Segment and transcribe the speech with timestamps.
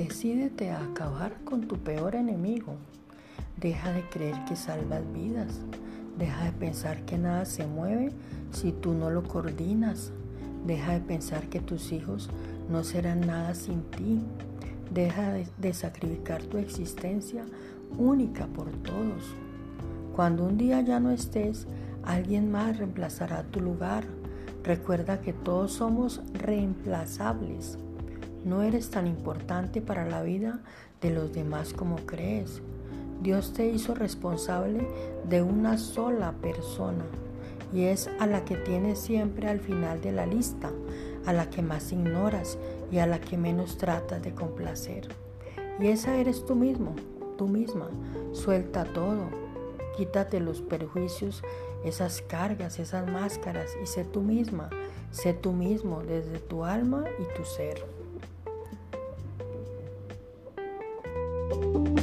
[0.00, 2.76] Decídete a acabar con tu peor enemigo.
[3.58, 5.60] Deja de creer que salvas vidas.
[6.18, 8.10] Deja de pensar que nada se mueve
[8.50, 10.10] si tú no lo coordinas.
[10.66, 12.30] Deja de pensar que tus hijos
[12.70, 14.22] no serán nada sin ti.
[14.90, 17.44] Deja de, sacrificar tu existencia
[17.98, 19.36] única por todos.
[20.16, 21.66] Cuando un día ya no estés,
[22.04, 24.04] alguien más reemplazará tu lugar.
[24.64, 27.76] Recuerda que todos somos reemplazables.
[28.44, 30.60] No eres tan importante para la vida
[31.00, 32.62] de los demás como crees.
[33.22, 34.86] Dios te hizo responsable
[35.28, 37.04] de una sola persona
[37.72, 40.70] y es a la que tienes siempre al final de la lista,
[41.26, 42.58] a la que más ignoras
[42.90, 45.08] y a la que menos tratas de complacer.
[45.78, 46.94] Y esa eres tú mismo,
[47.36, 47.88] tú misma.
[48.32, 49.28] Suelta todo,
[49.96, 51.42] quítate los perjuicios,
[51.84, 54.70] esas cargas, esas máscaras y sé tú misma,
[55.10, 57.84] sé tú mismo desde tu alma y tu ser.
[61.50, 61.99] Thank you.